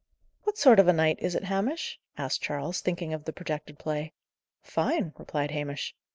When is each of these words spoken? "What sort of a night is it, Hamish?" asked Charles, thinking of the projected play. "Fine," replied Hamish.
"What 0.45 0.57
sort 0.57 0.79
of 0.79 0.87
a 0.87 0.93
night 0.93 1.19
is 1.19 1.35
it, 1.35 1.43
Hamish?" 1.43 1.99
asked 2.17 2.41
Charles, 2.41 2.81
thinking 2.81 3.13
of 3.13 3.25
the 3.25 3.31
projected 3.31 3.77
play. 3.77 4.13
"Fine," 4.63 5.13
replied 5.15 5.51
Hamish. 5.51 5.93